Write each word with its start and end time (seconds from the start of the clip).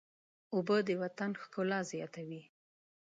اوبه 0.53 0.77
د 0.87 0.89
وطن 1.01 1.31
ښکلا 1.41 1.79
زیاتوي. 1.91 2.43